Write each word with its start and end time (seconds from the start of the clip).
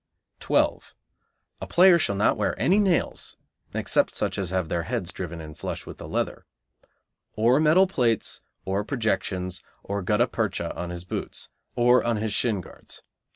12. 0.39 0.95
A 1.61 1.67
player 1.67 1.99
shall 1.99 2.15
not 2.15 2.35
wear 2.35 2.59
any 2.59 2.79
nails, 2.79 3.37
except 3.75 4.15
such 4.15 4.39
as 4.39 4.49
have 4.49 4.67
their 4.67 4.81
heads 4.89 5.11
driven 5.13 5.39
in 5.39 5.53
flush 5.53 5.85
with 5.85 5.99
the 5.99 6.07
leather, 6.07 6.47
or 7.35 7.59
metal 7.59 7.85
plates, 7.85 8.41
or 8.65 8.83
projections, 8.83 9.61
or 9.83 10.01
gutta 10.01 10.25
percha 10.25 10.75
on 10.75 10.89
his 10.89 11.05
boots, 11.05 11.49
or 11.75 12.03
on 12.03 12.17
his 12.17 12.33
shin 12.33 12.61
guards. 12.61 13.03